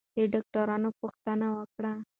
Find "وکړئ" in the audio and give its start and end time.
1.57-1.97